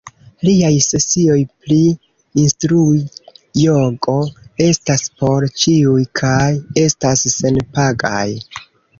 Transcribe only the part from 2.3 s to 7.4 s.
instrui jogo estas por ĉiuj kaj estas